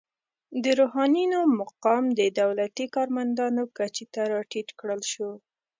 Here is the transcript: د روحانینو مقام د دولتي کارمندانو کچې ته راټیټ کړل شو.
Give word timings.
د 0.63 0.65
روحانینو 0.79 1.39
مقام 1.61 2.03
د 2.19 2.21
دولتي 2.41 2.85
کارمندانو 2.95 3.63
کچې 3.77 4.05
ته 4.13 4.21
راټیټ 4.33 4.67
کړل 4.79 5.01
شو. 5.11 5.29